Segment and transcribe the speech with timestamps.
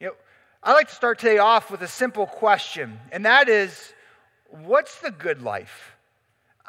[0.00, 0.14] You know,
[0.62, 3.92] I like to start today off with a simple question, and that is
[4.50, 5.96] what's the good life?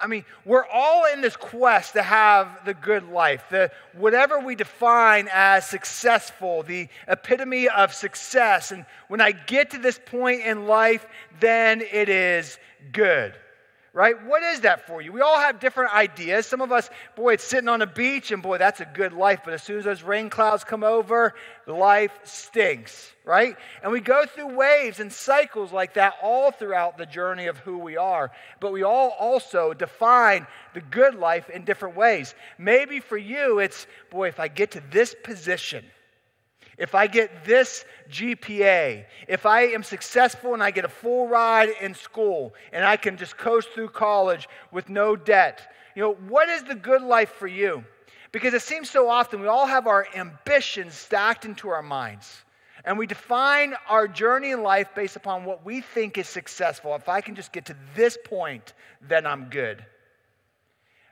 [0.02, 4.55] I mean, we're all in this quest to have the good life, the whatever we
[4.55, 8.71] define as successful, the epitome of success.
[8.71, 11.05] And when I get to this point in life,
[11.39, 12.57] then it is
[12.93, 13.33] good
[14.00, 14.16] right?
[14.28, 15.12] What is that for you?
[15.12, 16.45] We all have different ideas.
[16.45, 19.41] Some of us, boy, it's sitting on a beach, and boy, that's a good life.
[19.44, 21.34] But as soon as those rain clouds come over,
[21.68, 23.58] life stinks, right?
[23.84, 27.77] And we go through waves and cycles like that all throughout the journey of who
[27.77, 28.31] we are.
[28.62, 32.35] But we all also define the good life in different ways.
[32.57, 35.84] Maybe for you, it's, boy, if I get to this position,
[36.79, 41.70] if I get this GPA, if I am successful and I get a full ride
[41.81, 46.47] in school and I can just coast through college with no debt, you know, what
[46.47, 47.84] is the good life for you?
[48.31, 52.45] Because it seems so often we all have our ambitions stacked into our minds.
[52.85, 56.95] And we define our journey in life based upon what we think is successful.
[56.95, 59.85] If I can just get to this point, then I'm good.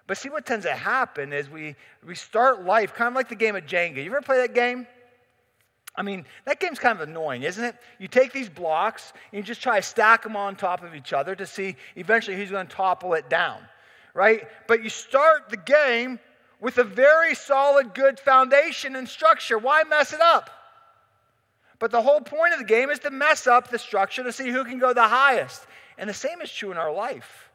[0.07, 3.35] But see, what tends to happen is we, we start life kind of like the
[3.35, 3.97] game of Jenga.
[3.97, 4.87] You ever play that game?
[5.97, 7.75] I mean, that game's kind of annoying, isn't it?
[7.97, 11.11] You take these blocks and you just try to stack them on top of each
[11.11, 13.59] other to see eventually who's going to topple it down,
[14.13, 14.47] right?
[14.67, 16.19] But you start the game
[16.61, 19.57] with a very solid, good foundation and structure.
[19.57, 20.51] Why mess it up?
[21.79, 24.49] But the whole point of the game is to mess up the structure to see
[24.49, 25.65] who can go the highest.
[25.97, 27.46] And the same is true in our life.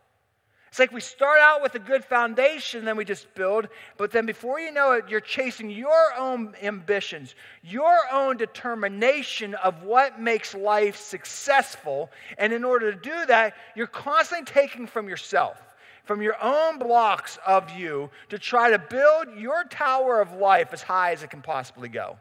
[0.72, 4.24] It's like we start out with a good foundation, then we just build, but then
[4.24, 10.54] before you know it, you're chasing your own ambitions, your own determination of what makes
[10.54, 12.10] life successful.
[12.38, 15.58] And in order to do that, you're constantly taking from yourself,
[16.04, 20.80] from your own blocks of you, to try to build your tower of life as
[20.80, 22.16] high as it can possibly go.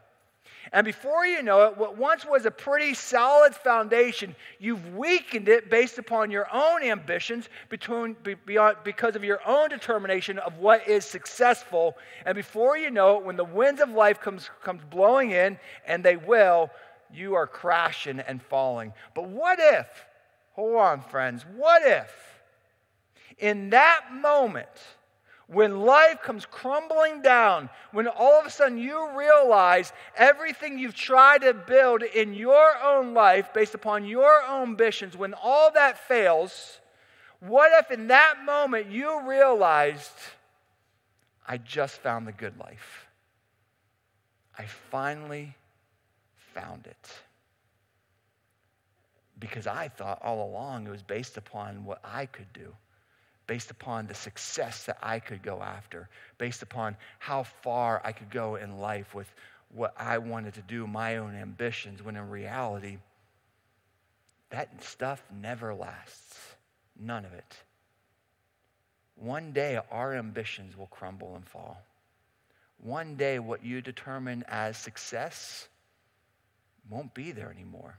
[0.72, 5.68] And before you know it, what once was a pretty solid foundation, you've weakened it
[5.68, 11.04] based upon your own ambitions, between, beyond, because of your own determination of what is
[11.04, 11.96] successful.
[12.24, 16.02] And before you know it, when the winds of life comes, comes blowing in, and
[16.02, 16.70] they will,
[17.12, 18.94] you are crashing and falling.
[19.14, 19.86] But what if,
[20.52, 22.10] hold on, friends, what if
[23.38, 24.68] in that moment,
[25.46, 31.42] when life comes crumbling down, when all of a sudden you realize everything you've tried
[31.42, 36.80] to build in your own life based upon your own ambitions, when all that fails,
[37.40, 40.12] what if in that moment you realized,
[41.46, 43.06] I just found the good life?
[44.58, 45.54] I finally
[46.54, 47.10] found it.
[49.38, 52.72] Because I thought all along it was based upon what I could do
[53.46, 56.08] based upon the success that I could go after,
[56.38, 59.32] based upon how far I could go in life with
[59.74, 62.98] what I wanted to do, my own ambitions, when in reality,
[64.50, 66.38] that stuff never lasts.
[66.98, 67.56] None of it.
[69.16, 71.82] One day, our ambitions will crumble and fall.
[72.78, 75.68] One day, what you determine as success
[76.90, 77.96] won't be there anymore.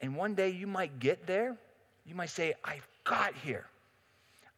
[0.00, 1.56] And one day, you might get there.
[2.04, 3.64] You might say, I've got here.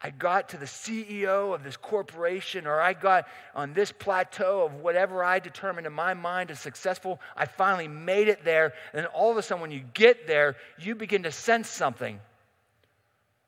[0.04, 4.74] I got to the CEO of this corporation, or I got on this plateau of
[4.74, 7.22] whatever I determined in my mind is successful.
[7.34, 8.74] I finally made it there.
[8.92, 12.20] And then all of a sudden, when you get there, you begin to sense something.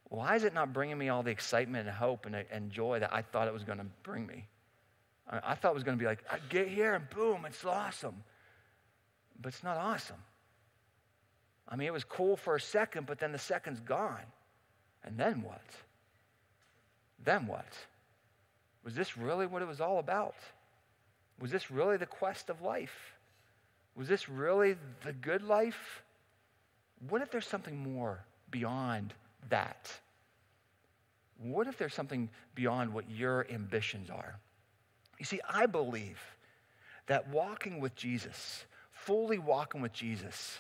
[0.09, 3.12] Why is it not bringing me all the excitement and hope and, and joy that
[3.12, 4.47] I thought it was going to bring me?
[5.31, 7.67] I, I thought it was going to be like, I get here and boom, it's
[7.67, 8.25] awesome.
[9.43, 10.23] But it's not awesome.
[11.69, 14.25] I mean, it was cool for a second, but then the second's gone.
[15.05, 15.61] And then what?
[17.25, 17.66] Then what?
[18.84, 20.37] Was this really what it was all about?
[21.41, 23.15] Was this really the quest of life?
[23.97, 26.03] Was this really the good life?
[27.09, 29.12] What if there's something more beyond
[29.49, 29.91] that?
[31.38, 34.38] What if there's something beyond what your ambitions are?
[35.19, 36.19] You see, I believe
[37.06, 40.58] that walking with Jesus, fully walking with Jesus,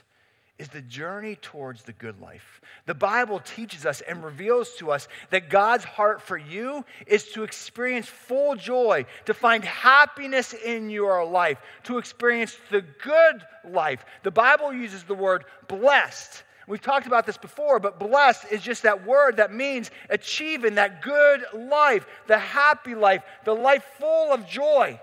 [0.58, 2.62] is the journey towards the good life.
[2.86, 7.42] The Bible teaches us and reveals to us that God's heart for you is to
[7.42, 14.04] experience full joy, to find happiness in your life, to experience the good life.
[14.22, 16.42] The Bible uses the word blessed.
[16.66, 21.02] We've talked about this before, but blessed is just that word that means achieving that
[21.02, 24.98] good life, the happy life, the life full of joy.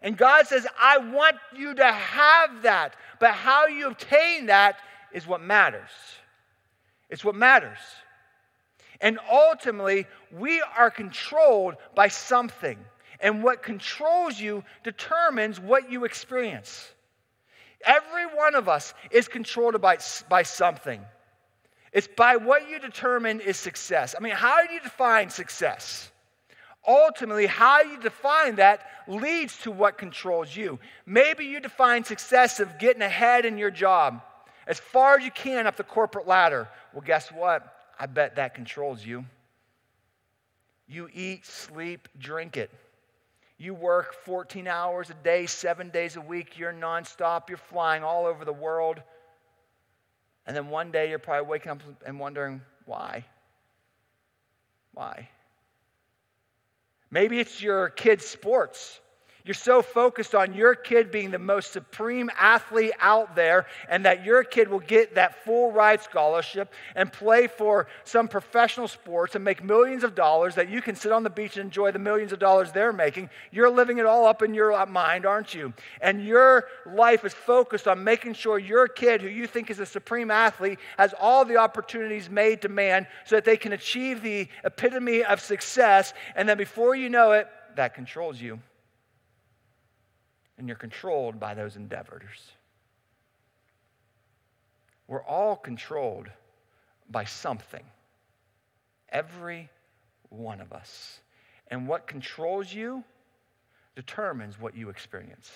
[0.00, 2.94] And God says, I want you to have that.
[3.20, 4.78] But how you obtain that
[5.14, 5.90] is what matters.
[7.10, 7.78] It's what matters.
[9.00, 12.78] And ultimately, we are controlled by something.
[13.20, 16.88] And what controls you determines what you experience.
[17.84, 19.98] Every one of us is controlled by,
[20.28, 21.00] by something.
[21.92, 24.14] It's by what you determine is success.
[24.16, 26.10] I mean, how do you define success?
[26.86, 30.78] Ultimately, how you define that leads to what controls you.
[31.06, 34.22] Maybe you define success of getting ahead in your job
[34.66, 36.68] as far as you can up the corporate ladder.
[36.92, 37.76] Well, guess what?
[37.98, 39.24] I bet that controls you.
[40.88, 42.70] You eat, sleep, drink it.
[43.58, 46.58] You work 14 hours a day, seven days a week.
[46.58, 47.48] You're nonstop.
[47.48, 49.00] You're flying all over the world.
[50.46, 53.24] And then one day you're probably waking up and wondering, why?
[54.92, 55.28] Why?
[57.10, 59.00] Maybe it's your kid's sports.
[59.44, 64.24] You're so focused on your kid being the most supreme athlete out there and that
[64.24, 69.44] your kid will get that full ride scholarship and play for some professional sports and
[69.44, 72.32] make millions of dollars that you can sit on the beach and enjoy the millions
[72.32, 73.30] of dollars they're making.
[73.50, 75.72] You're living it all up in your mind, aren't you?
[76.00, 79.86] And your life is focused on making sure your kid, who you think is a
[79.86, 84.46] supreme athlete, has all the opportunities made to man so that they can achieve the
[84.62, 86.14] epitome of success.
[86.36, 88.60] And then before you know it, that controls you
[90.62, 92.52] and you're controlled by those endeavors.
[95.08, 96.28] We're all controlled
[97.10, 97.82] by something.
[99.08, 99.68] Every
[100.28, 101.18] one of us.
[101.66, 103.02] And what controls you
[103.96, 105.50] determines what you experience.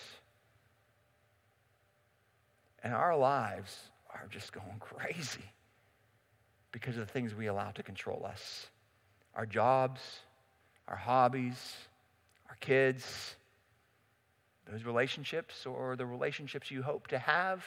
[2.83, 3.79] And our lives
[4.13, 5.53] are just going crazy
[6.73, 8.67] because of the things we allow to control us
[9.37, 10.01] our jobs,
[10.89, 11.75] our hobbies,
[12.49, 13.37] our kids,
[14.71, 17.65] those relationships or the relationships you hope to have,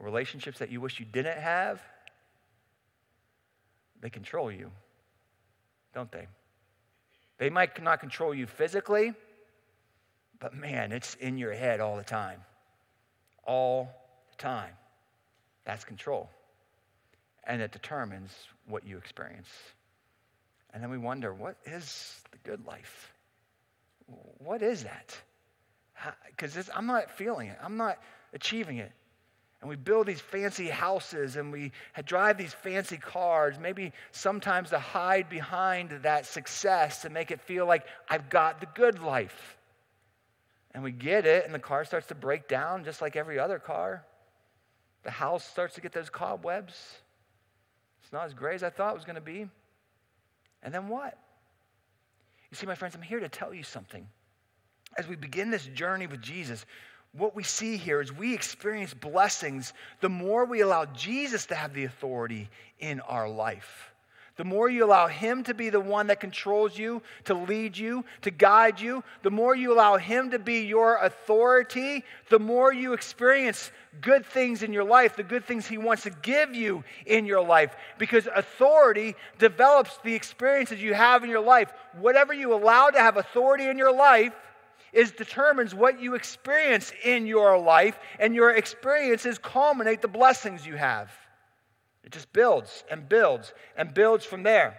[0.00, 1.80] relationships that you wish you didn't have,
[4.00, 4.70] they control you,
[5.94, 6.26] don't they?
[7.38, 9.14] They might not control you physically,
[10.38, 12.40] but man, it's in your head all the time.
[13.44, 13.90] All
[14.30, 14.72] the time.
[15.64, 16.30] That's control.
[17.44, 18.32] And it determines
[18.66, 19.48] what you experience.
[20.72, 23.12] And then we wonder what is the good life?
[24.38, 25.16] What is that?
[26.30, 27.98] Because I'm not feeling it, I'm not
[28.32, 28.92] achieving it.
[29.60, 31.72] And we build these fancy houses and we
[32.06, 37.66] drive these fancy cars, maybe sometimes to hide behind that success to make it feel
[37.66, 39.58] like I've got the good life.
[40.72, 43.58] And we get it, and the car starts to break down just like every other
[43.58, 44.06] car.
[45.02, 46.96] The house starts to get those cobwebs.
[48.02, 49.48] It's not as great as I thought it was going to be.
[50.62, 51.18] And then what?
[52.50, 54.06] You see, my friends, I'm here to tell you something.
[54.98, 56.66] As we begin this journey with Jesus,
[57.12, 61.74] what we see here is we experience blessings the more we allow Jesus to have
[61.74, 62.48] the authority
[62.78, 63.89] in our life.
[64.40, 68.06] The more you allow Him to be the one that controls you, to lead you,
[68.22, 72.94] to guide you, the more you allow Him to be your authority, the more you
[72.94, 73.70] experience
[74.00, 77.44] good things in your life, the good things He wants to give you in your
[77.44, 77.76] life.
[77.98, 81.70] Because authority develops the experiences you have in your life.
[81.98, 84.32] Whatever you allow to have authority in your life,
[84.94, 90.76] is determines what you experience in your life, and your experiences culminate the blessings you
[90.76, 91.12] have.
[92.04, 94.78] It just builds and builds and builds from there.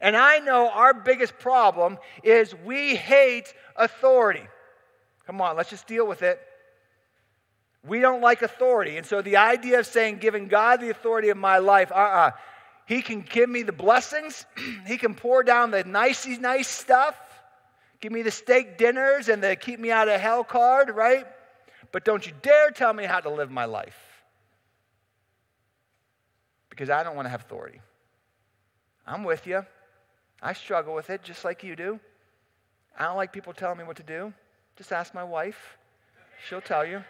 [0.00, 4.46] And I know our biggest problem is we hate authority.
[5.26, 6.40] Come on, let's just deal with it.
[7.86, 8.96] We don't like authority.
[8.96, 12.28] And so the idea of saying giving God the authority of my life, uh uh-uh.
[12.28, 12.30] uh
[12.86, 14.44] He can give me the blessings,
[14.86, 17.16] He can pour down the nicey nice stuff,
[18.00, 21.26] give me the steak dinners and the keep me out of hell card, right?
[21.92, 24.07] But don't you dare tell me how to live my life
[26.78, 27.80] because I don't want to have authority.
[29.04, 29.66] I'm with you.
[30.40, 31.98] I struggle with it just like you do.
[32.96, 34.32] I don't like people telling me what to do.
[34.76, 35.76] Just ask my wife,
[36.48, 37.02] she'll tell you.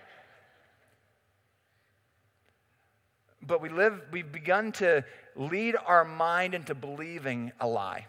[3.43, 5.05] But we live, we've begun to
[5.37, 8.07] lead our mind into believing a lie.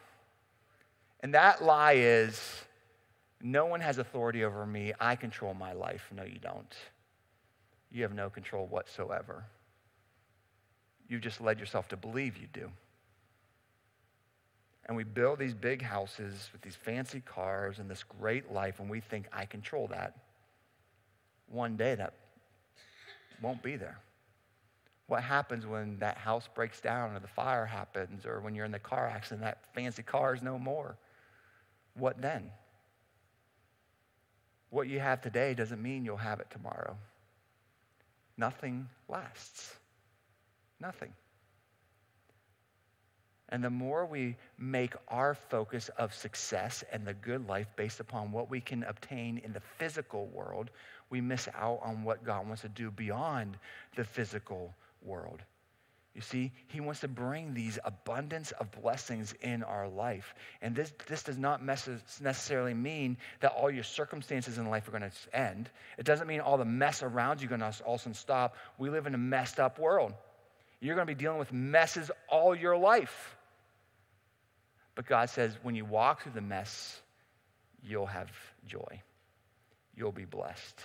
[1.20, 2.64] And that lie is
[3.42, 4.94] no one has authority over me.
[4.98, 6.08] I control my life.
[6.16, 6.74] No, you don't.
[7.92, 9.44] You have no control whatsoever.
[11.10, 12.72] You've just led yourself to believe you do.
[14.86, 18.90] And we build these big houses with these fancy cars and this great life, and
[18.90, 20.16] we think, I control that.
[21.48, 22.14] One day that
[23.42, 23.98] won't be there.
[25.08, 28.72] What happens when that house breaks down or the fire happens or when you're in
[28.72, 30.96] the car accident, that fancy car is no more?
[31.96, 32.52] What then?
[34.70, 36.96] What you have today doesn't mean you'll have it tomorrow.
[38.38, 39.79] Nothing lasts.
[40.80, 41.14] Nothing.
[43.50, 48.32] And the more we make our focus of success and the good life based upon
[48.32, 50.70] what we can obtain in the physical world,
[51.10, 53.58] we miss out on what God wants to do beyond
[53.96, 55.42] the physical world.
[56.14, 60.36] You see, he wants to bring these abundance of blessings in our life.
[60.62, 65.10] And this, this does not necessarily mean that all your circumstances in life are going
[65.10, 65.70] to end.
[65.98, 68.14] It doesn't mean all the mess around you are going to all of a sudden
[68.16, 68.56] stop.
[68.78, 70.14] We live in a messed up world.
[70.80, 73.36] You're going to be dealing with messes all your life.
[74.96, 77.02] But God says when you walk through the mess,
[77.84, 78.30] you'll have
[78.66, 79.02] joy.
[79.96, 80.80] You'll be blessed.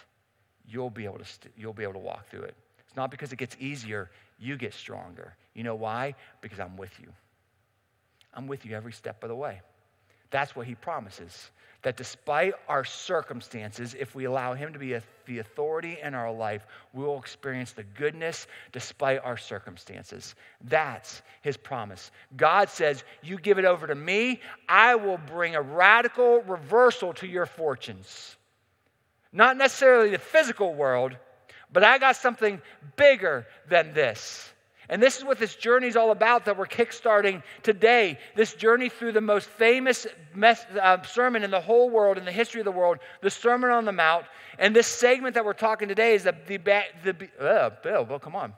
[0.66, 2.54] You'll be able to, st- you'll be able to walk through it.
[2.86, 5.34] It's not because it gets easier, you get stronger.
[5.54, 6.14] You know why?
[6.40, 7.08] Because I'm with you.
[8.32, 9.60] I'm with you every step of the way.
[10.30, 11.50] That's what he promises.
[11.84, 16.32] That despite our circumstances, if we allow him to be a, the authority in our
[16.32, 20.34] life, we will experience the goodness despite our circumstances.
[20.62, 22.10] That's his promise.
[22.38, 27.26] God says, You give it over to me, I will bring a radical reversal to
[27.26, 28.36] your fortunes.
[29.30, 31.14] Not necessarily the physical world,
[31.70, 32.62] but I got something
[32.96, 34.53] bigger than this.
[34.88, 38.18] And this is what this journey is all about that we're kickstarting today.
[38.36, 42.32] This journey through the most famous mes- uh, sermon in the whole world, in the
[42.32, 44.26] history of the world, the Sermon on the Mount.
[44.58, 48.36] And this segment that we're talking today is the, the, the uh, Bill, Bill, come
[48.36, 48.52] on.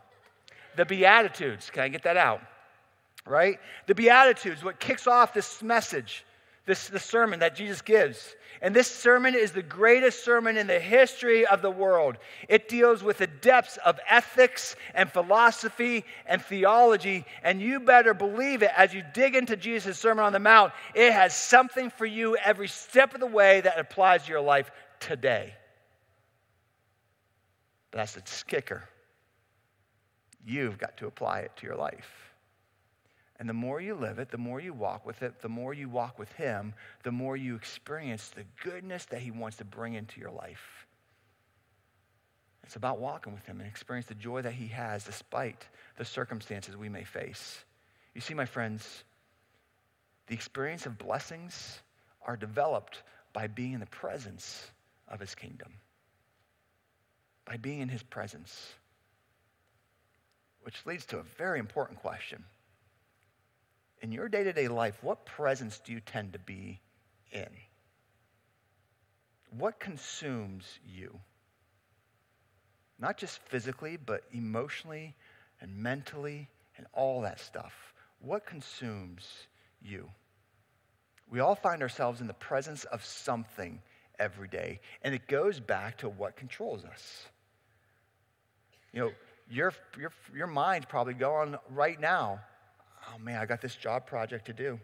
[0.76, 1.70] The Beatitudes.
[1.70, 2.40] Can I get that out?
[3.24, 3.58] Right?
[3.86, 6.25] The Beatitudes, what kicks off this message
[6.66, 8.34] this the sermon that Jesus gives.
[8.60, 12.16] And this sermon is the greatest sermon in the history of the world.
[12.48, 17.24] It deals with the depths of ethics and philosophy and theology.
[17.42, 21.12] And you better believe it as you dig into Jesus' Sermon on the Mount, it
[21.12, 24.70] has something for you every step of the way that applies to your life
[25.00, 25.54] today.
[27.90, 28.88] But that's the kicker.
[30.44, 32.25] You've got to apply it to your life.
[33.38, 35.88] And the more you live it, the more you walk with it, the more you
[35.88, 40.20] walk with Him, the more you experience the goodness that He wants to bring into
[40.20, 40.86] your life.
[42.64, 45.66] It's about walking with Him and experience the joy that He has despite
[45.98, 47.64] the circumstances we may face.
[48.14, 49.04] You see, my friends,
[50.28, 51.80] the experience of blessings
[52.26, 53.02] are developed
[53.34, 54.70] by being in the presence
[55.08, 55.74] of His kingdom,
[57.44, 58.72] by being in His presence.
[60.62, 62.42] Which leads to a very important question
[64.02, 66.80] in your day to day life, what presence do you tend to be
[67.32, 67.48] in?
[69.56, 71.18] What consumes you?
[72.98, 75.14] Not just physically, but emotionally
[75.60, 77.94] and mentally and all that stuff.
[78.20, 79.26] What consumes
[79.82, 80.08] you?
[81.30, 83.80] We all find ourselves in the presence of something
[84.18, 87.26] every day, and it goes back to what controls us.
[88.92, 89.10] You know,
[89.50, 92.40] your, your, your mind's probably going right now
[93.08, 94.78] oh man, I got this job project to do.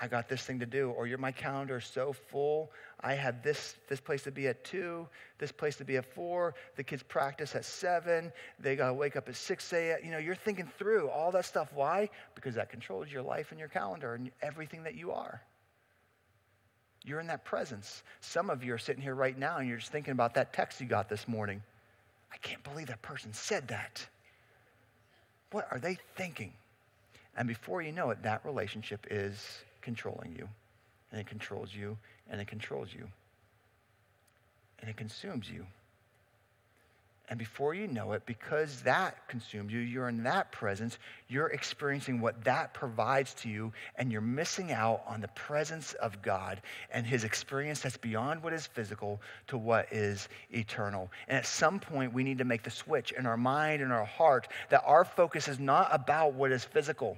[0.00, 0.90] I got this thing to do.
[0.90, 2.70] Or your my calendar is so full.
[3.00, 5.06] I have this this place to be at two,
[5.38, 6.54] this place to be at four.
[6.76, 8.32] The kids practice at seven.
[8.58, 9.98] They gotta wake up at six a.m.
[10.02, 11.70] You know, you're thinking through all that stuff.
[11.74, 12.08] Why?
[12.34, 15.42] Because that controls your life and your calendar and everything that you are.
[17.04, 18.02] You're in that presence.
[18.20, 20.80] Some of you are sitting here right now and you're just thinking about that text
[20.80, 21.62] you got this morning.
[22.32, 24.06] I can't believe that person said that.
[25.50, 26.52] What are they thinking?
[27.36, 30.48] And before you know it, that relationship is controlling you.
[31.10, 31.98] And it controls you,
[32.30, 33.06] and it controls you.
[34.80, 35.66] And it consumes you.
[37.32, 40.98] And before you know it, because that consumes you, you're in that presence,
[41.28, 46.20] you're experiencing what that provides to you, and you're missing out on the presence of
[46.20, 46.60] God
[46.90, 51.10] and His experience that's beyond what is physical to what is eternal.
[51.26, 54.04] And at some point, we need to make the switch in our mind and our
[54.04, 57.16] heart that our focus is not about what is physical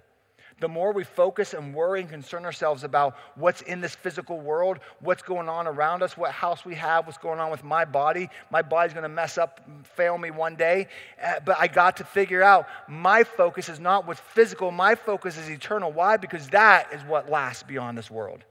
[0.60, 4.78] the more we focus and worry and concern ourselves about what's in this physical world,
[5.00, 8.28] what's going on around us, what house we have, what's going on with my body.
[8.50, 9.60] My body's going to mess up,
[9.96, 10.88] fail me one day.
[11.22, 15.36] Uh, but I got to figure out my focus is not what's physical, my focus
[15.36, 15.92] is eternal.
[15.92, 16.16] Why?
[16.16, 18.44] Because that is what lasts beyond this world.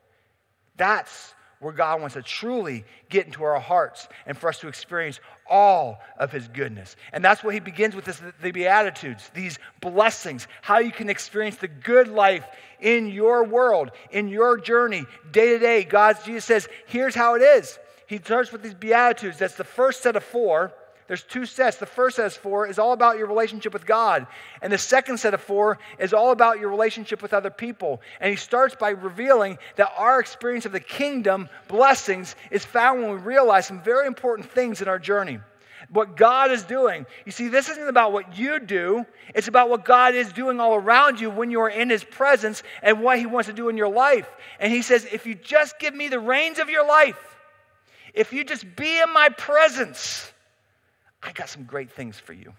[0.76, 5.20] That's where God wants to truly get into our hearts and for us to experience
[5.50, 6.96] all of his goodness.
[7.12, 11.56] And that's what he begins with this, the Beatitudes, these blessings, how you can experience
[11.58, 12.46] the good life
[12.80, 15.84] in your world, in your journey, day to day.
[15.84, 17.80] God, Jesus says, here's how it is.
[18.08, 19.40] He starts with these Beatitudes.
[19.40, 20.74] That's the first set of four.
[21.14, 21.78] There's two sets.
[21.78, 24.26] The first set of four is all about your relationship with God.
[24.64, 28.02] And the second set of four is all about your relationship with other people.
[28.20, 33.12] And he starts by revealing that our experience of the kingdom blessings is found when
[33.12, 35.38] we realize some very important things in our journey.
[35.90, 37.06] What God is doing.
[37.28, 39.06] You see, this isn't about what you do,
[39.36, 42.64] it's about what God is doing all around you when you are in his presence
[42.82, 44.28] and what he wants to do in your life.
[44.60, 47.20] And he says, if you just give me the reins of your life,
[48.16, 50.33] If you just be in my presence,
[51.24, 52.54] I got some great things for you.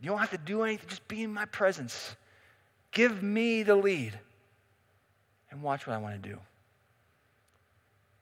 [0.00, 2.14] You don't have to do anything, just be in my presence.
[2.92, 4.18] Give me the lead
[5.50, 6.38] and watch what I want to do.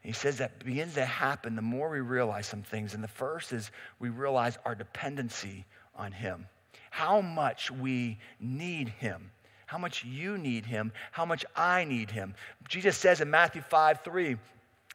[0.00, 2.94] He says that begins to happen the more we realize some things.
[2.94, 3.70] And the first is
[4.00, 6.46] we realize our dependency on Him,
[6.90, 9.30] how much we need Him,
[9.66, 12.34] how much you need Him, how much I need Him.
[12.68, 14.36] Jesus says in Matthew 5 3,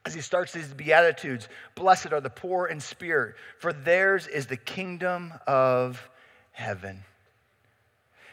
[0.07, 4.55] as he starts these Beatitudes, blessed are the poor in spirit, for theirs is the
[4.55, 6.09] kingdom of
[6.51, 7.03] heaven.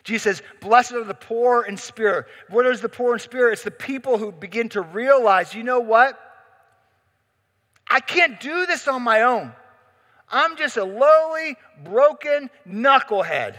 [0.04, 2.26] Jesus says, Blessed are the poor in spirit.
[2.48, 3.54] What is the poor in spirit?
[3.54, 6.18] It's the people who begin to realize, you know what?
[7.88, 9.52] I can't do this on my own.
[10.30, 13.56] I'm just a lowly, broken knucklehead.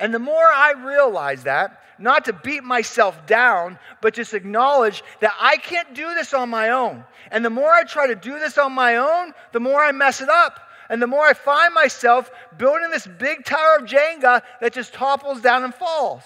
[0.00, 5.34] And the more I realize that, not to beat myself down, but just acknowledge that
[5.38, 7.04] I can't do this on my own.
[7.30, 10.22] And the more I try to do this on my own, the more I mess
[10.22, 10.58] it up.
[10.88, 15.42] And the more I find myself building this big tower of Jenga that just topples
[15.42, 16.22] down and falls.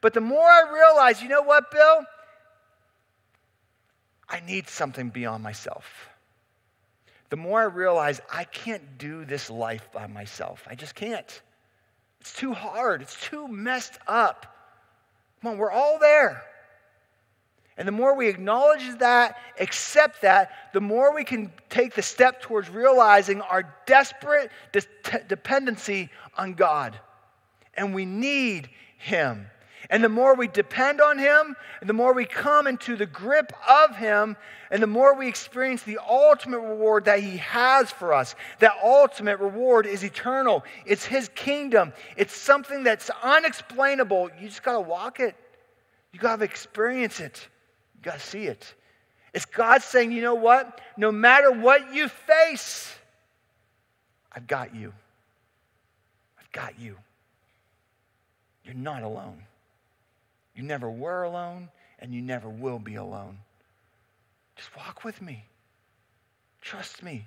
[0.00, 2.00] But the more I realize, you know what, Bill?
[4.28, 6.08] I need something beyond myself.
[7.28, 11.42] The more I realize I can't do this life by myself, I just can't.
[12.20, 14.46] It's too hard, it's too messed up.
[15.42, 16.42] Come on, we're all there.
[17.76, 22.42] And the more we acknowledge that, accept that, the more we can take the step
[22.42, 24.82] towards realizing our desperate de-
[25.28, 27.00] dependency on God.
[27.74, 29.46] And we need Him.
[29.88, 33.52] And the more we depend on Him, and the more we come into the grip
[33.68, 34.36] of Him,
[34.70, 39.40] and the more we experience the ultimate reward that He has for us, that ultimate
[39.40, 40.64] reward is eternal.
[40.84, 44.30] It's His kingdom, it's something that's unexplainable.
[44.40, 45.34] You just got to walk it,
[46.12, 47.48] you got to experience it.
[47.96, 48.74] You got to see it.
[49.32, 50.80] It's God saying, you know what?
[50.96, 52.92] No matter what you face,
[54.32, 54.92] I've got you.
[56.38, 56.96] I've got you.
[58.64, 59.42] You're not alone.
[60.54, 63.38] You never were alone, and you never will be alone.
[64.56, 65.44] Just walk with me.
[66.60, 67.26] Trust me.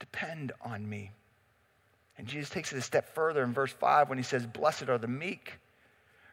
[0.00, 1.10] Depend on me.
[2.18, 4.98] And Jesus takes it a step further in verse 5 when he says, Blessed are
[4.98, 5.54] the meek,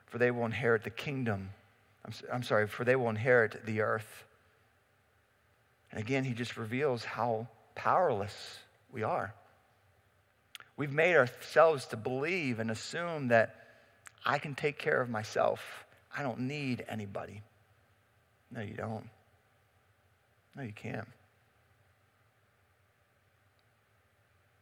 [0.07, 1.49] for they will inherit the kingdom
[2.05, 4.25] I'm, I'm sorry, for they will inherit the earth.
[5.91, 8.59] And again, he just reveals how powerless
[8.91, 9.33] we are.
[10.77, 13.55] We've made ourselves to believe and assume that
[14.25, 15.61] I can take care of myself.
[16.15, 17.41] I don't need anybody.
[18.51, 19.09] No, you don't.
[20.55, 21.07] No, you can't.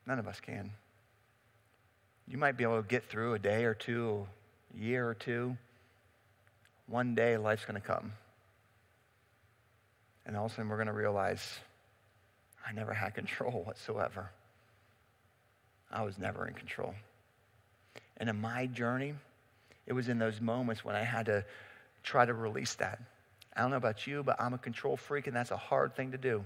[0.06, 0.72] None of us can.
[2.28, 4.26] You might be able to get through a day or two,
[4.76, 5.58] a year or two
[6.90, 8.14] one day life's going to come.
[10.26, 11.60] And all of a sudden, we're going to realize
[12.68, 14.30] I never had control whatsoever.
[15.92, 16.94] I was never in control.
[18.18, 19.14] And in my journey,
[19.90, 21.44] it was in those moments when I had to
[22.04, 23.02] try to release that.
[23.56, 26.12] I don't know about you, but I'm a control freak, and that's a hard thing
[26.12, 26.46] to do.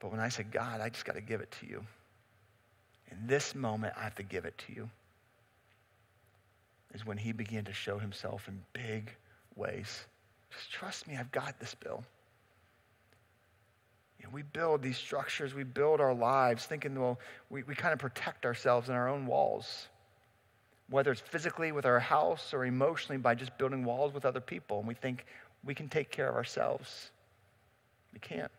[0.00, 1.84] But when I said, God, I just got to give it to you.
[3.12, 4.90] In this moment, I have to give it to you
[6.94, 9.10] is when he began to show himself in big
[9.54, 10.06] ways.
[10.50, 12.02] Just trust me, I've got this, Bill.
[14.18, 17.18] You know, we build these structures, we build our lives thinking, well,
[17.50, 19.88] we, we kind of protect ourselves in our own walls,
[20.90, 24.78] whether it's physically with our house or emotionally by just building walls with other people.
[24.78, 25.24] And we think
[25.64, 27.10] we can take care of ourselves.
[28.12, 28.50] We can't.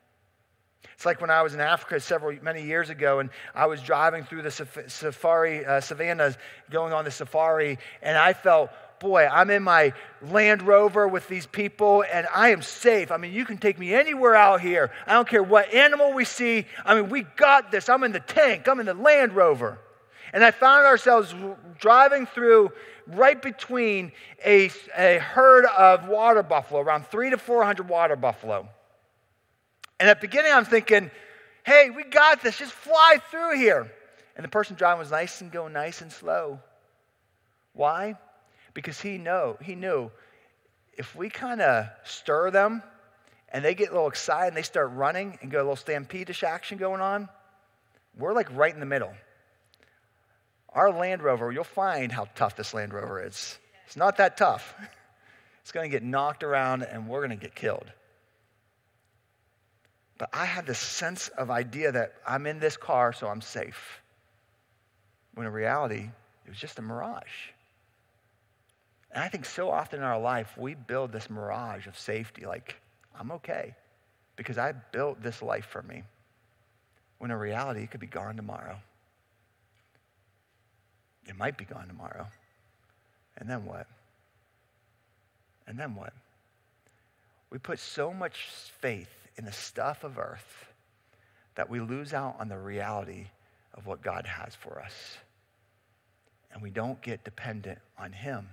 [0.93, 4.23] It's like when I was in Africa several, many years ago, and I was driving
[4.23, 6.37] through the safari, uh, savannas,
[6.69, 11.45] going on the safari, and I felt, boy, I'm in my Land Rover with these
[11.45, 13.11] people, and I am safe.
[13.11, 14.91] I mean, you can take me anywhere out here.
[15.07, 16.65] I don't care what animal we see.
[16.85, 17.89] I mean, we got this.
[17.89, 19.79] I'm in the tank, I'm in the Land Rover.
[20.33, 21.33] And I found ourselves
[21.79, 22.71] driving through
[23.07, 24.11] right between
[24.45, 28.67] a, a herd of water buffalo, around three to 400 water buffalo.
[29.99, 31.11] And at the beginning, I'm thinking,
[31.65, 32.57] hey, we got this.
[32.57, 33.91] Just fly through here.
[34.35, 36.59] And the person driving was nice and going nice and slow.
[37.73, 38.15] Why?
[38.73, 40.11] Because he know he knew
[40.97, 42.83] if we kind of stir them
[43.51, 46.35] and they get a little excited and they start running and get a little stampede
[46.43, 47.29] action going on,
[48.17, 49.13] we're like right in the middle.
[50.73, 53.57] Our Land Rover, you'll find how tough this Land Rover is.
[53.87, 54.75] It's not that tough.
[55.61, 57.85] It's going to get knocked around and we're going to get killed.
[60.17, 64.01] But I had this sense of idea that I'm in this car, so I'm safe.
[65.35, 66.09] When in reality,
[66.45, 67.51] it was just a mirage.
[69.11, 72.75] And I think so often in our life, we build this mirage of safety like,
[73.19, 73.75] I'm okay
[74.35, 76.03] because I built this life for me.
[77.19, 78.77] When in reality, it could be gone tomorrow.
[81.29, 82.27] It might be gone tomorrow.
[83.37, 83.85] And then what?
[85.67, 86.11] And then what?
[87.51, 88.47] We put so much
[88.81, 90.65] faith in the stuff of earth
[91.53, 93.27] that we lose out on the reality
[93.75, 95.17] of what God has for us.
[96.51, 98.47] And we don't get dependent on Him.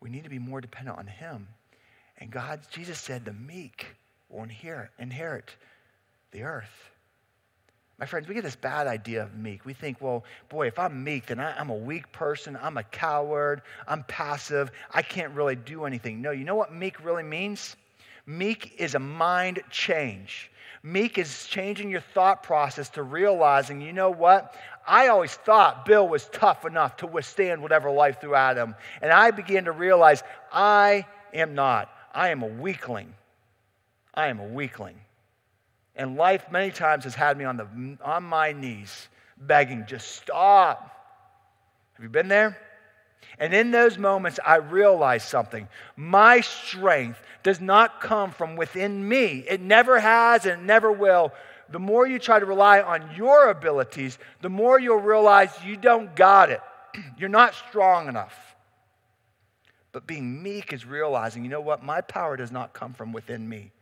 [0.00, 1.46] We need to be more dependent on Him.
[2.18, 3.86] And God, Jesus said, the meek
[4.28, 5.54] will inherit, inherit
[6.32, 6.90] the earth.
[7.98, 9.64] My friends, we get this bad idea of meek.
[9.64, 12.56] We think, well, boy, if I'm meek, then I, am a weak person.
[12.62, 13.62] I'm a coward.
[13.88, 14.70] I'm passive.
[14.92, 16.22] I can't really do anything.
[16.22, 17.74] No, you know what meek really means?
[18.24, 20.50] Meek is a mind change.
[20.84, 24.54] Meek is changing your thought process to realizing, you know what?
[24.86, 28.76] I always thought Bill was tough enough to withstand whatever life threw at him.
[29.02, 31.90] And I began to realize I am not.
[32.14, 33.12] I am a weakling.
[34.14, 35.00] I am a weakling.
[35.98, 37.66] And life many times has had me on, the,
[38.02, 40.94] on my knees begging, just stop.
[41.94, 42.56] Have you been there?
[43.40, 45.68] And in those moments, I realized something.
[45.96, 51.32] My strength does not come from within me, it never has and it never will.
[51.70, 56.16] The more you try to rely on your abilities, the more you'll realize you don't
[56.16, 56.62] got it.
[57.18, 58.34] You're not strong enough.
[59.92, 61.84] But being meek is realizing, you know what?
[61.84, 63.72] My power does not come from within me.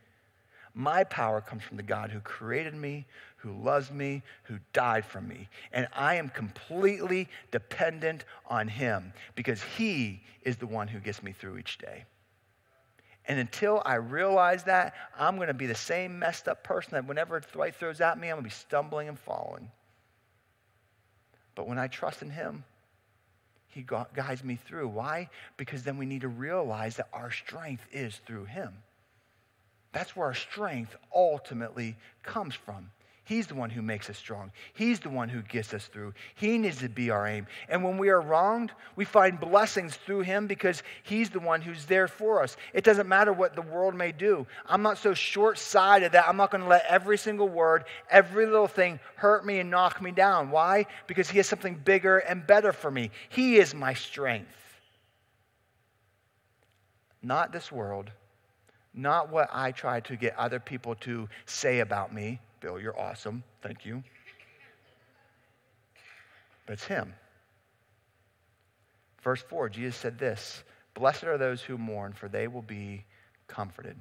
[0.79, 3.07] My power comes from the God who created me,
[3.39, 5.49] who loves me, who died for me.
[5.73, 11.33] And I am completely dependent on him because he is the one who gets me
[11.33, 12.05] through each day.
[13.25, 17.07] And until I realize that, I'm going to be the same messed up person that
[17.07, 19.71] whenever life throws at me, I'm going to be stumbling and falling.
[21.55, 22.65] But when I trust in him,
[23.69, 23.83] he
[24.15, 24.89] guides me through.
[24.89, 25.31] Why?
[25.57, 28.75] Because then we need to realize that our strength is through him.
[29.97, 32.91] That's where our strength ultimately comes from.
[33.25, 34.53] He's the one who makes us strong.
[34.75, 36.13] He's the one who gets us through.
[36.35, 37.47] He needs to be our aim.
[37.71, 41.87] And when we are wronged, we find blessings through Him because He's the one who's
[41.87, 42.59] there for us.
[42.75, 44.47] It doesn't matter what the world may do.
[44.67, 48.45] I'm not so short sighted that I'm not going to let every single word, every
[48.45, 50.51] little thing hurt me and knock me down.
[50.51, 50.85] Why?
[51.07, 53.13] Because He has something bigger and better for me.
[53.31, 54.53] He is my strength.
[57.23, 58.11] Not this world,
[58.97, 62.41] not what I try to get other people to say about me.
[62.61, 63.45] Bill, you're awesome.
[63.63, 64.03] Thank you.
[66.65, 67.13] But it's Him.
[69.23, 73.05] Verse 4, Jesus said this Blessed are those who mourn, for they will be
[73.47, 73.97] comforted.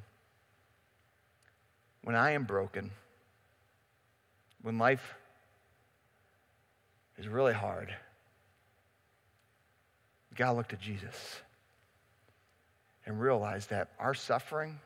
[2.03, 2.91] When I am broken,
[4.61, 5.15] when life
[7.17, 7.93] is really hard,
[10.29, 11.41] you got to look to Jesus
[13.05, 14.79] and realize that our suffering,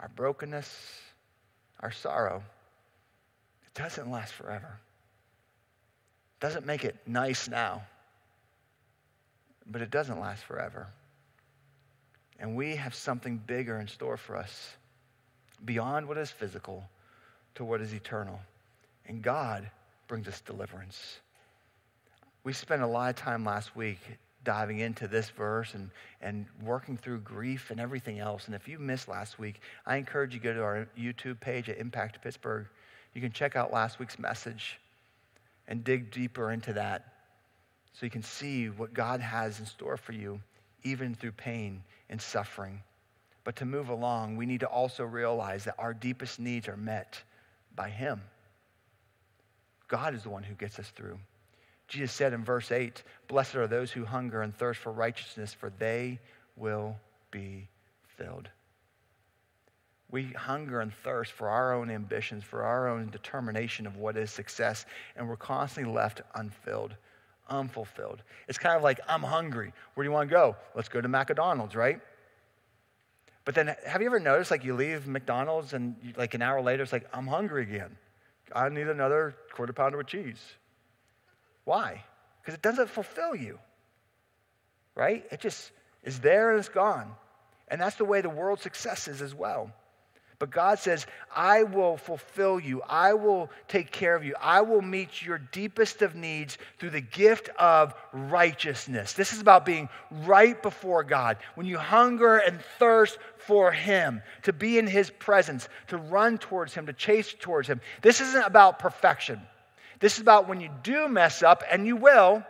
[0.00, 1.00] our brokenness,
[1.80, 2.42] our sorrow,
[3.64, 4.78] it doesn't last forever.
[6.36, 7.82] It doesn't make it nice now,
[9.66, 10.88] but it doesn't last forever.
[12.38, 14.76] And we have something bigger in store for us
[15.64, 16.84] beyond what is physical
[17.54, 18.38] to what is eternal.
[19.06, 19.70] And God
[20.08, 21.20] brings us deliverance.
[22.44, 23.98] We spent a lot of time last week
[24.46, 25.90] diving into this verse and,
[26.22, 28.46] and working through grief and everything else.
[28.46, 31.68] And if you missed last week, I encourage you to go to our YouTube page
[31.68, 32.66] at Impact Pittsburgh.
[33.12, 34.78] You can check out last week's message
[35.66, 37.12] and dig deeper into that
[37.92, 40.40] so you can see what God has in store for you,
[40.84, 42.80] even through pain and suffering.
[43.42, 47.20] But to move along, we need to also realize that our deepest needs are met
[47.74, 48.22] by Him.
[49.88, 51.18] God is the one who gets us through.
[51.88, 55.70] Jesus said in verse 8, Blessed are those who hunger and thirst for righteousness, for
[55.78, 56.18] they
[56.56, 56.96] will
[57.30, 57.68] be
[58.16, 58.48] filled.
[60.10, 64.30] We hunger and thirst for our own ambitions, for our own determination of what is
[64.30, 66.94] success, and we're constantly left unfilled,
[67.48, 68.22] unfulfilled.
[68.48, 69.72] It's kind of like, I'm hungry.
[69.94, 70.56] Where do you want to go?
[70.74, 72.00] Let's go to McDonald's, right?
[73.44, 76.82] But then, have you ever noticed, like, you leave McDonald's and, like, an hour later,
[76.82, 77.96] it's like, I'm hungry again.
[78.54, 80.40] I need another quarter pounder with cheese.
[81.66, 82.04] Why?
[82.40, 83.58] Because it doesn't fulfill you,
[84.94, 85.26] right?
[85.32, 85.72] It just
[86.04, 87.10] is there and it's gone.
[87.68, 89.72] And that's the way the world's success is as well.
[90.38, 92.82] But God says, I will fulfill you.
[92.82, 94.34] I will take care of you.
[94.40, 99.14] I will meet your deepest of needs through the gift of righteousness.
[99.14, 101.38] This is about being right before God.
[101.56, 106.74] When you hunger and thirst for Him, to be in His presence, to run towards
[106.74, 107.80] Him, to chase towards Him.
[108.02, 109.40] This isn't about perfection.
[110.00, 112.42] This is about when you do mess up, and you will,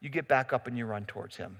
[0.00, 1.58] you get back up and you run towards Him.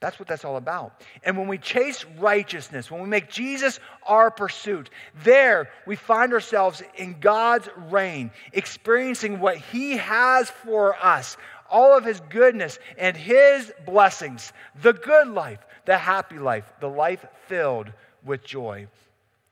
[0.00, 1.00] That's what that's all about.
[1.22, 4.90] And when we chase righteousness, when we make Jesus our pursuit,
[5.22, 11.38] there we find ourselves in God's reign, experiencing what He has for us
[11.70, 17.24] all of His goodness and His blessings the good life, the happy life, the life
[17.48, 17.92] filled
[18.24, 18.86] with joy.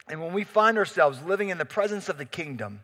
[0.09, 2.81] And when we find ourselves living in the presence of the kingdom,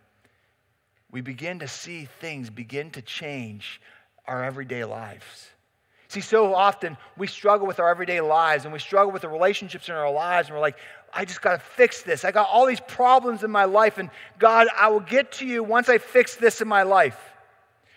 [1.11, 3.81] we begin to see things begin to change
[4.27, 5.49] our everyday lives.
[6.09, 9.89] See, so often we struggle with our everyday lives and we struggle with the relationships
[9.89, 10.79] in our lives, and we're like,
[11.13, 12.25] I just got to fix this.
[12.25, 15.63] I got all these problems in my life, and God, I will get to you
[15.63, 17.19] once I fix this in my life.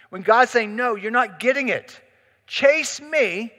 [0.10, 2.00] When God's saying, No, you're not getting it.
[2.48, 3.52] Chase me,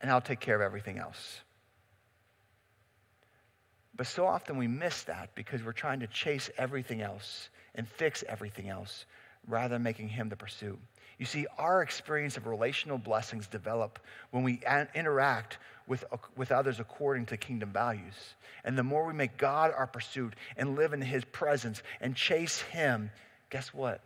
[0.00, 1.40] and I'll take care of everything else.
[3.96, 8.24] But so often we miss that because we're trying to chase everything else and fix
[8.28, 9.04] everything else
[9.46, 10.78] rather than making Him the pursuit.
[11.18, 13.98] You see, our experience of relational blessings develop
[14.30, 14.60] when we
[14.94, 16.04] interact with,
[16.36, 18.34] with others according to kingdom values.
[18.64, 22.60] And the more we make God our pursuit and live in His presence and chase
[22.60, 23.10] Him,
[23.50, 24.00] guess what?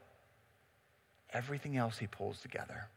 [1.33, 2.89] Everything else He pulls together.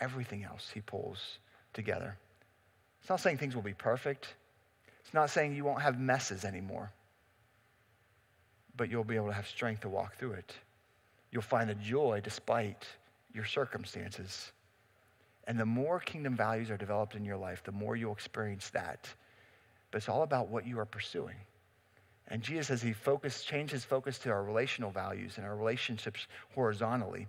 [0.00, 1.38] Everything else He pulls
[1.72, 2.16] together.
[3.00, 4.34] It's not saying things will be perfect,
[5.04, 6.90] it's not saying you won't have messes anymore,
[8.76, 10.54] but you'll be able to have strength to walk through it.
[11.30, 12.86] You'll find the joy despite
[13.32, 14.52] your circumstances.
[15.46, 19.08] And the more kingdom values are developed in your life, the more you'll experience that.
[19.90, 21.36] But it's all about what you are pursuing.
[22.28, 26.26] And Jesus, as he focused, changed his focus to our relational values and our relationships
[26.54, 27.26] horizontally,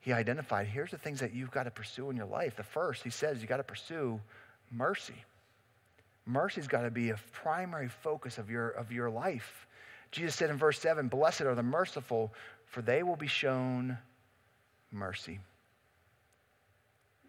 [0.00, 2.56] he identified here's the things that you've got to pursue in your life.
[2.56, 4.20] The first, he says, you got to pursue
[4.70, 5.16] mercy.
[6.24, 9.66] Mercy's got to be a primary focus of your, of your life.
[10.10, 12.32] Jesus said in verse 7 Blessed are the merciful,
[12.66, 13.98] for they will be shown
[14.90, 15.40] mercy.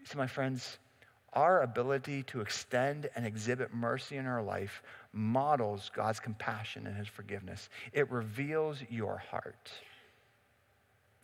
[0.05, 0.77] See, my friends,
[1.33, 7.07] our ability to extend and exhibit mercy in our life models God's compassion and his
[7.07, 7.69] forgiveness.
[7.91, 9.71] It reveals your heart,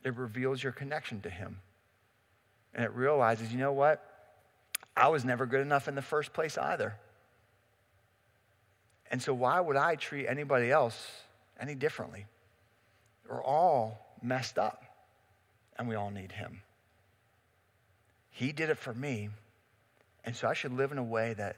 [0.04, 1.60] it reveals your connection to him.
[2.76, 4.04] And it realizes, you know what?
[4.98, 6.96] I was never good enough in the first place either.
[9.12, 11.08] And so, why would I treat anybody else
[11.64, 12.26] any differently?
[13.28, 14.84] We're all messed up
[15.78, 16.62] and we all need Him.
[18.30, 19.30] He did it for me,
[20.26, 21.56] and so I should live in a way that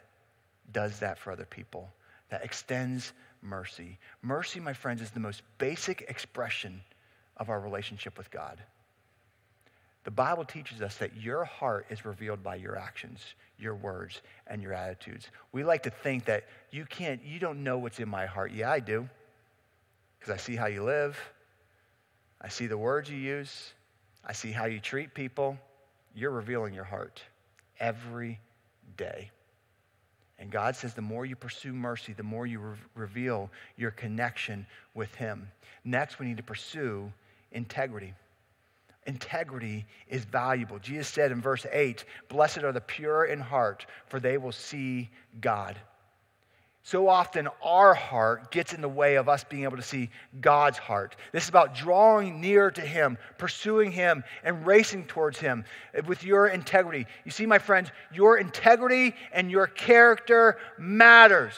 [0.71, 1.89] does that for other people,
[2.29, 3.97] that extends mercy.
[4.21, 6.81] Mercy, my friends, is the most basic expression
[7.37, 8.61] of our relationship with God.
[10.03, 13.19] The Bible teaches us that your heart is revealed by your actions,
[13.57, 15.27] your words, and your attitudes.
[15.51, 18.51] We like to think that you can't, you don't know what's in my heart.
[18.51, 19.09] Yeah, I do.
[20.25, 21.19] Because I see how you live,
[22.41, 23.73] I see the words you use,
[24.25, 25.55] I see how you treat people.
[26.15, 27.21] You're revealing your heart
[27.79, 28.39] every
[28.97, 29.29] day.
[30.39, 34.65] And God says the more you pursue mercy, the more you re- reveal your connection
[34.95, 35.47] with Him.
[35.83, 37.13] Next, we need to pursue
[37.51, 38.15] integrity.
[39.05, 40.79] Integrity is valuable.
[40.79, 45.11] Jesus said in verse 8, Blessed are the pure in heart, for they will see
[45.39, 45.77] God.
[46.85, 50.77] So often, our heart gets in the way of us being able to see God's
[50.77, 51.15] heart.
[51.31, 55.65] This is about drawing near to Him, pursuing Him, and racing towards Him
[56.05, 57.07] with your integrity.
[57.23, 61.55] You see, my friends, your integrity and your character matters.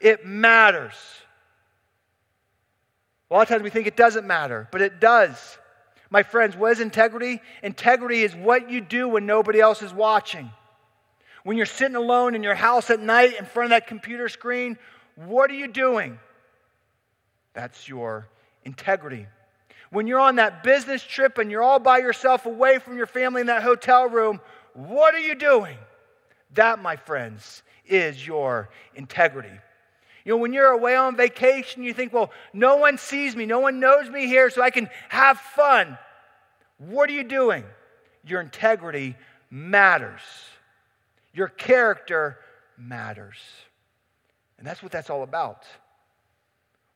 [0.00, 0.94] It matters.
[3.30, 5.58] A lot of times we think it doesn't matter, but it does.
[6.08, 7.42] My friends, what is integrity?
[7.62, 10.50] Integrity is what you do when nobody else is watching.
[11.50, 14.78] When you're sitting alone in your house at night in front of that computer screen,
[15.16, 16.16] what are you doing?
[17.54, 18.28] That's your
[18.62, 19.26] integrity.
[19.90, 23.40] When you're on that business trip and you're all by yourself away from your family
[23.40, 24.40] in that hotel room,
[24.74, 25.76] what are you doing?
[26.54, 29.50] That, my friends, is your integrity.
[30.24, 33.58] You know, when you're away on vacation, you think, well, no one sees me, no
[33.58, 35.98] one knows me here, so I can have fun.
[36.78, 37.64] What are you doing?
[38.24, 39.16] Your integrity
[39.50, 40.20] matters.
[41.32, 42.38] Your character
[42.76, 43.38] matters.
[44.58, 45.64] And that's what that's all about.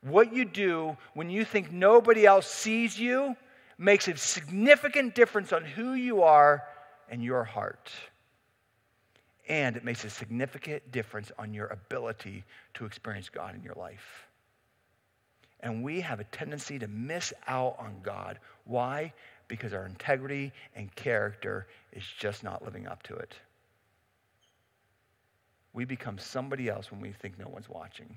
[0.03, 3.37] What you do when you think nobody else sees you
[3.79, 6.63] makes a significant difference on who you are
[7.09, 7.91] and your heart.
[9.49, 12.45] And it makes a significant difference on your ability
[12.75, 14.27] to experience God in your life.
[15.61, 18.39] And we have a tendency to miss out on God.
[18.65, 19.13] Why?
[19.49, 23.35] Because our integrity and character is just not living up to it
[25.75, 28.17] we become somebody else when we think no one's watching.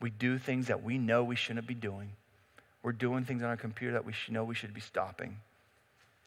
[0.00, 2.12] We do things that we know we shouldn't be doing.
[2.82, 5.38] We're doing things on our computer that we know we should be stopping,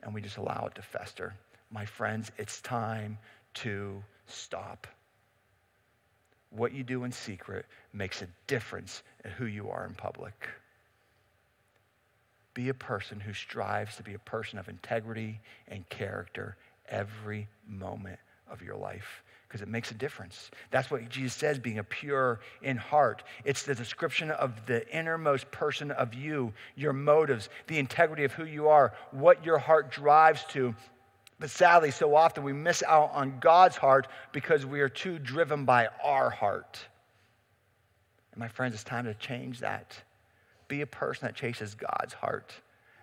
[0.02, 1.36] and we just allow it to fester.
[1.70, 3.20] My friends, it's time
[3.56, 4.88] to stop.
[6.50, 10.50] What you do in secret makes a difference in who you are in public.
[12.54, 16.56] Be a person who strives to be a person of integrity and character
[16.88, 20.52] every moment of your life because it makes a difference.
[20.72, 23.24] That's what Jesus says, being a pure in heart.
[23.44, 28.46] It's the description of the innermost person of you, your motives, the integrity of who
[28.46, 30.76] you are, what your heart drives to.
[31.40, 35.66] But sadly, so often we miss out on God's heart because we are too driven
[35.66, 36.80] by our heart.
[38.32, 39.98] And my friends, it's time to change that.
[40.68, 42.54] Be a person that chases God's heart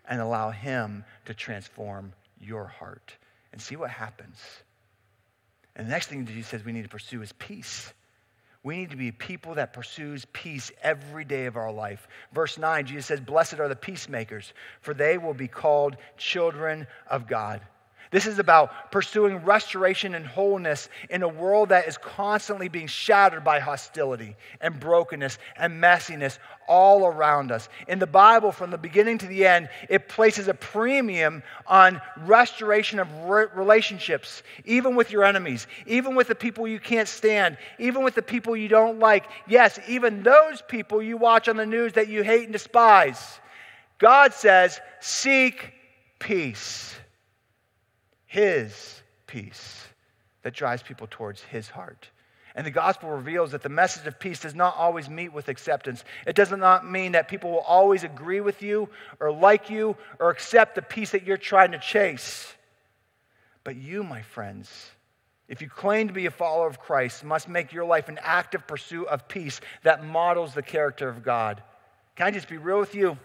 [0.07, 3.15] and allow Him to transform your heart
[3.53, 4.39] and see what happens.
[5.77, 7.93] And the next thing Jesus says we need to pursue is peace.
[8.63, 12.07] We need to be people that pursues peace every day of our life.
[12.33, 17.27] Verse 9, Jesus says, Blessed are the peacemakers, for they will be called children of
[17.27, 17.61] God.
[18.13, 23.43] This is about pursuing restoration and wholeness in a world that is constantly being shattered
[23.43, 27.71] by hostility and brokenness and messiness all around us.
[27.89, 32.99] In the Bible, from the beginning to the end, it places a premium on restoration
[32.99, 38.05] of re- relationships, even with your enemies, even with the people you can't stand, even
[38.05, 39.25] with the people you don't like.
[39.49, 43.41] Yes, even those people you watch on the news that you hate and despise.
[43.99, 45.73] God says, seek
[46.19, 46.95] peace.
[48.33, 49.87] His peace
[50.41, 52.09] that drives people towards His heart.
[52.55, 56.03] And the gospel reveals that the message of peace does not always meet with acceptance.
[56.27, 58.89] It does not mean that people will always agree with you
[59.21, 62.55] or like you or accept the peace that you're trying to chase.
[63.65, 64.93] But you, my friends,
[65.47, 68.67] if you claim to be a follower of Christ, must make your life an active
[68.67, 71.63] pursuit of peace that models the character of God.
[72.17, 73.19] Can I just be real with you?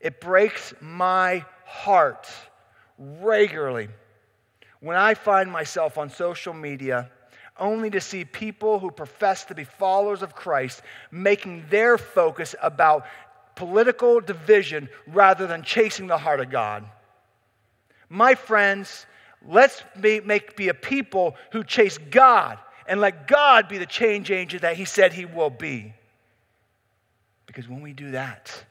[0.00, 2.26] It breaks my heart
[2.98, 3.88] regularly
[4.80, 7.10] when I find myself on social media
[7.56, 13.06] only to see people who profess to be followers of Christ making their focus about
[13.54, 16.84] political division rather than chasing the heart of God.
[18.08, 19.06] My friends,
[19.46, 24.30] let's be, make, be a people who chase God and let God be the change
[24.30, 25.94] agent that He said He will be.
[27.46, 28.64] Because when we do that,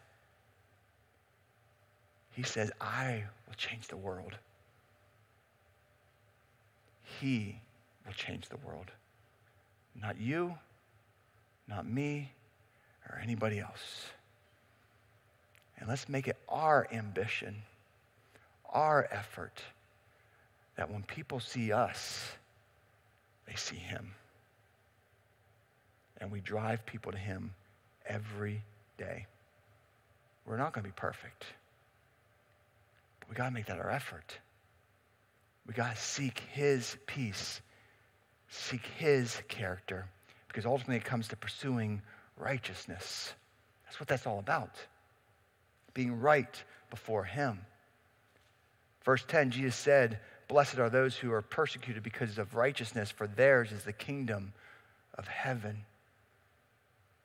[2.32, 4.34] He says, I will change the world.
[7.20, 7.60] He
[8.06, 8.90] will change the world.
[10.02, 10.56] Not you,
[11.68, 12.32] not me,
[13.10, 14.06] or anybody else.
[15.78, 17.62] And let's make it our ambition,
[18.70, 19.62] our effort,
[20.78, 22.32] that when people see us,
[23.48, 24.14] they see Him.
[26.22, 27.54] And we drive people to Him
[28.06, 28.62] every
[28.98, 29.26] day.
[30.46, 31.44] We're not going to be perfect.
[33.30, 34.38] We got to make that our effort.
[35.68, 37.62] We got to seek His peace,
[38.50, 40.08] seek His character,
[40.48, 42.02] because ultimately it comes to pursuing
[42.38, 43.34] righteousness.
[43.86, 44.76] That's what that's all about.
[45.94, 47.60] Being right before Him.
[49.04, 53.72] Verse 10, Jesus said, Blessed are those who are persecuted because of righteousness, for theirs
[53.72, 54.54] is the kingdom
[55.16, 55.86] of heaven.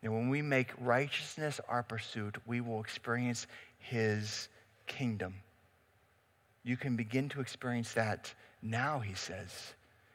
[0.03, 3.47] And when we make righteousness our pursuit, we will experience
[3.79, 4.49] His
[4.87, 5.35] kingdom.
[6.67, 9.51] You can begin to experience that now, he says.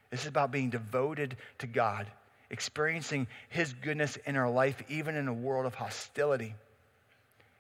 [0.09, 2.07] This is about being devoted to God,
[2.49, 6.53] experiencing his goodness in our life, even in a world of hostility.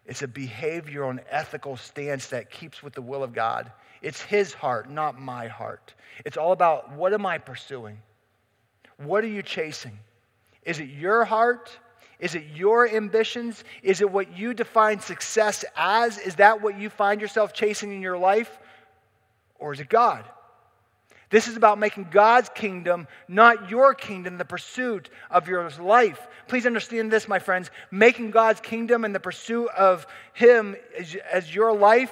[0.05, 3.71] It's a behavioral and ethical stance that keeps with the will of God.
[4.01, 5.93] It's his heart, not my heart.
[6.25, 7.97] It's all about what am I pursuing?
[8.97, 9.97] What are you chasing?
[10.63, 11.71] Is it your heart?
[12.19, 13.63] Is it your ambitions?
[13.83, 16.17] Is it what you define success as?
[16.17, 18.59] Is that what you find yourself chasing in your life?
[19.61, 20.25] Or is it God?
[21.29, 26.27] This is about making God's kingdom, not your kingdom, the pursuit of your life.
[26.49, 27.71] Please understand this, my friends.
[27.89, 30.75] Making God's kingdom and the pursuit of Him
[31.31, 32.11] as, your life,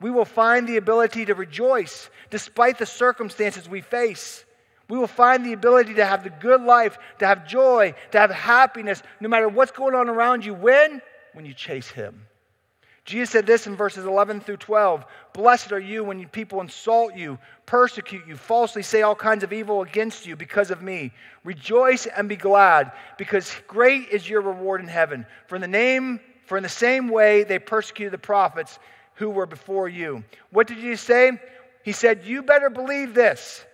[0.00, 4.44] we will find the ability to rejoice despite the circumstances we face.
[4.88, 8.30] We will find the ability to have the good life, to have joy, to have
[8.30, 10.54] happiness, no matter what's going on around you.
[10.54, 11.00] When?
[11.32, 12.26] When you chase Him.
[13.08, 17.38] Jesus said this in verses 11 through 12 Blessed are you when people insult you,
[17.64, 21.10] persecute you, falsely say all kinds of evil against you because of me.
[21.42, 25.24] Rejoice and be glad, because great is your reward in heaven.
[25.46, 28.78] For in the name, for in the same way they persecuted the prophets
[29.14, 30.22] who were before you.
[30.50, 31.32] What did Jesus say?
[31.84, 33.64] He said, You better believe this.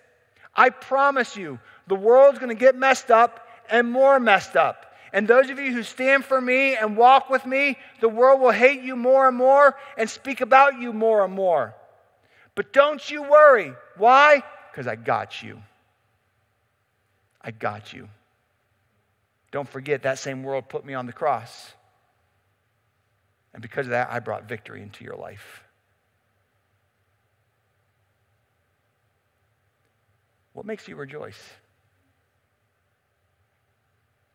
[0.55, 4.84] I promise you, the world's going to get messed up and more messed up.
[5.15, 8.51] And those of you who stand for me and walk with me, the world will
[8.51, 11.73] hate you more and more and speak about you more and more.
[12.53, 13.71] But don't you worry.
[13.95, 14.43] Why?
[14.69, 15.61] Because I got you.
[17.39, 18.09] I got you.
[19.51, 21.71] Don't forget that same world put me on the cross.
[23.53, 25.63] And because of that, I brought victory into your life.
[30.51, 31.41] What makes you rejoice?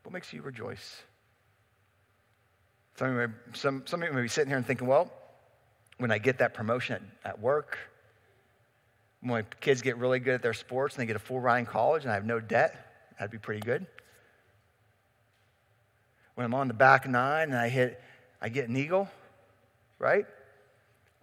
[0.02, 1.02] What makes you rejoice?
[2.96, 5.10] Some of, you may, some, some of you may be sitting here and thinking, well,
[5.98, 7.78] when I get that promotion at, at work,
[9.20, 11.60] when my kids get really good at their sports and they get a full ride
[11.60, 13.86] in college and I have no debt, that'd be pretty good.
[16.34, 18.02] When I'm on the back nine and I hit,
[18.40, 19.08] I get an eagle,
[19.98, 20.24] right?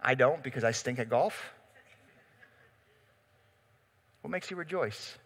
[0.00, 1.52] I don't because I stink at golf.
[4.22, 5.16] What makes you rejoice?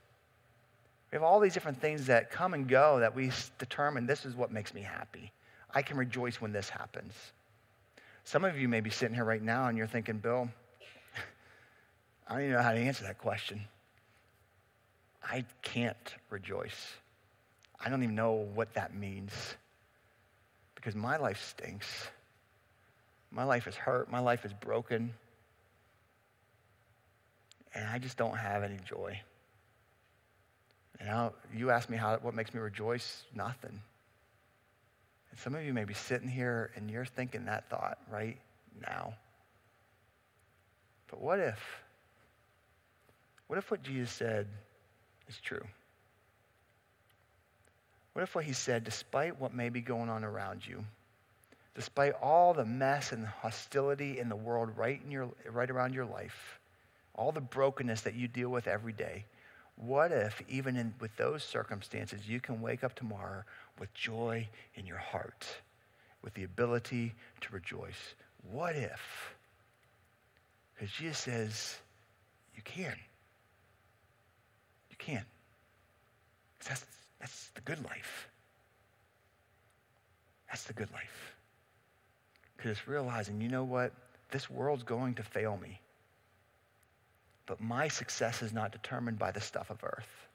[1.13, 4.35] We have all these different things that come and go that we determine this is
[4.35, 5.31] what makes me happy.
[5.75, 7.13] I can rejoice when this happens.
[8.25, 10.49] Some of you may be sitting here right now and you're thinking, Bill,
[12.29, 13.61] I don't even know how to answer that question.
[15.23, 16.95] I can't rejoice.
[17.79, 19.33] I don't even know what that means
[20.75, 22.09] because my life stinks.
[23.31, 24.11] My life is hurt.
[24.11, 25.13] My life is broken.
[27.75, 29.21] And I just don't have any joy.
[30.99, 33.25] And now you ask me how, what makes me rejoice?
[33.35, 33.81] Nothing.
[35.31, 38.39] And some of you may be sitting here and you're thinking that thought right
[38.81, 39.15] now.
[41.09, 41.61] But what if?
[43.47, 44.47] What if what Jesus said
[45.29, 45.65] is true?
[48.13, 50.85] What if what he said, despite what may be going on around you,
[51.75, 56.05] despite all the mess and hostility in the world right, in your, right around your
[56.05, 56.61] life,
[57.15, 59.25] all the brokenness that you deal with every day,
[59.87, 63.43] what if, even in, with those circumstances, you can wake up tomorrow
[63.79, 65.47] with joy in your heart,
[66.23, 68.15] with the ability to rejoice?
[68.51, 69.35] What if?
[70.75, 71.77] Because Jesus says,
[72.55, 72.95] you can.
[74.91, 75.25] You can.
[76.69, 76.85] That's,
[77.21, 78.29] that's the good life.
[80.49, 81.35] That's the good life.
[82.57, 83.93] Because it's realizing, you know what?
[84.31, 85.81] This world's going to fail me.
[87.47, 90.29] But my success is not determined by the stuff of earth.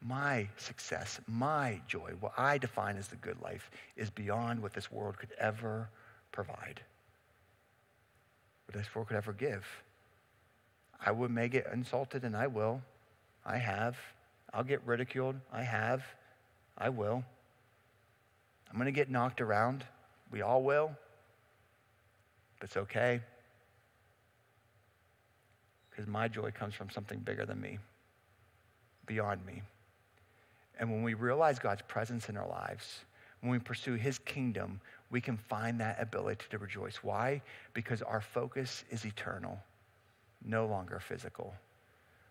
[0.00, 4.90] My success, my joy, what I define as the good life, is beyond what this
[4.92, 5.88] world could ever
[6.30, 6.80] provide,
[8.66, 9.66] what this world could ever give.
[11.04, 12.80] I would may get insulted, and I will.
[13.44, 13.96] I have.
[14.54, 15.36] I'll get ridiculed.
[15.52, 16.04] I have.
[16.76, 17.24] I will.
[18.70, 19.84] I'm going to get knocked around.
[20.30, 20.92] We all will.
[22.60, 23.20] But it's okay
[25.98, 27.76] because my joy comes from something bigger than me,
[29.06, 29.62] beyond me.
[30.78, 33.00] And when we realize God's presence in our lives,
[33.40, 34.80] when we pursue his kingdom,
[35.10, 37.02] we can find that ability to rejoice.
[37.02, 37.42] Why?
[37.74, 39.58] Because our focus is eternal,
[40.44, 41.52] no longer physical.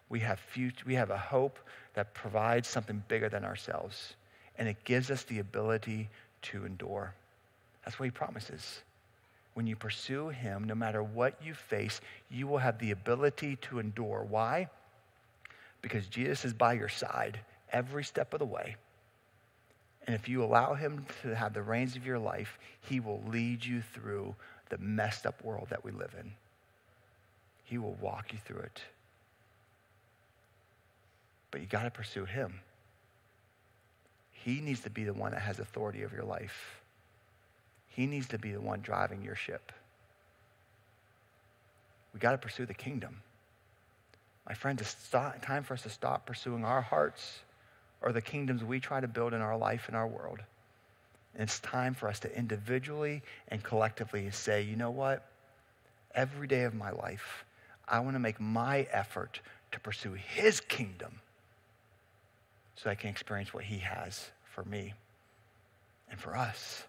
[0.07, 1.59] We have, future, we have a hope
[1.93, 4.15] that provides something bigger than ourselves,
[4.57, 6.07] and it gives us the ability
[6.43, 7.13] to endure.
[7.83, 8.79] That's what he promises
[9.57, 11.99] when you pursue Him, no matter what you face,
[12.29, 14.23] you will have the ability to endure.
[14.29, 14.69] Why?
[15.81, 17.39] Because Jesus is by your side
[17.71, 18.75] every step of the way.
[20.05, 23.65] And if you allow Him to have the reins of your life, He will lead
[23.65, 24.35] you through
[24.69, 26.33] the messed up world that we live in.
[27.63, 28.81] He will walk you through it.
[31.49, 32.59] But you got to pursue Him.
[34.33, 36.77] He needs to be the one that has authority over your life.
[37.97, 39.71] He needs to be the one driving your ship.
[42.13, 43.23] We got to pursue the kingdom.
[44.47, 47.39] My friends, it's time for us to stop pursuing our hearts
[48.03, 50.37] or the kingdoms we try to build in our life and our world.
[51.33, 55.25] And it's time for us to individually and collectively say, you know what?
[56.13, 57.45] Every day of my life,
[57.87, 59.39] I want to make my effort
[59.71, 61.19] to pursue his kingdom
[62.75, 64.93] so I can experience what he has for me
[66.11, 66.83] and for us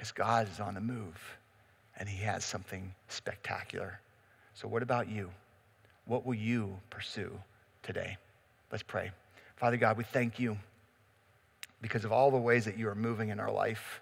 [0.00, 1.36] because God is on the move
[1.98, 4.00] and he has something spectacular.
[4.54, 5.28] So, what about you?
[6.06, 7.30] What will you pursue
[7.82, 8.16] today?
[8.72, 9.10] Let's pray.
[9.56, 10.56] Father God, we thank you
[11.82, 14.00] because of all the ways that you are moving in our life,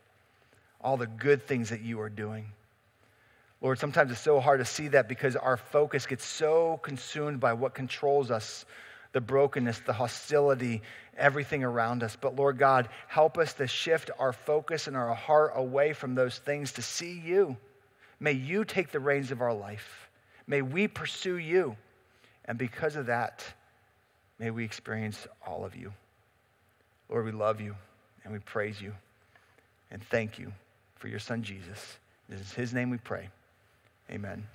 [0.80, 2.46] all the good things that you are doing.
[3.60, 7.54] Lord, sometimes it's so hard to see that because our focus gets so consumed by
[7.54, 8.66] what controls us
[9.12, 10.82] the brokenness, the hostility,
[11.16, 12.16] everything around us.
[12.20, 16.38] But Lord God, help us to shift our focus and our heart away from those
[16.38, 17.56] things to see you.
[18.20, 20.08] May you take the reins of our life.
[20.46, 21.76] May we pursue you.
[22.44, 23.44] And because of that,
[24.38, 25.92] may we experience all of you.
[27.08, 27.74] Lord, we love you
[28.24, 28.92] and we praise you
[29.90, 30.52] and thank you
[30.96, 31.98] for your son Jesus.
[32.28, 33.28] This is his name we pray.
[34.10, 34.46] Amen.